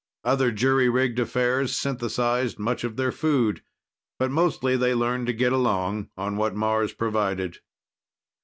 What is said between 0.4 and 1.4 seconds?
jury rigged